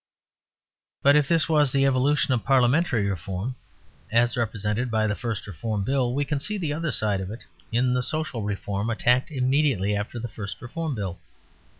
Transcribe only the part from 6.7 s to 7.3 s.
other side of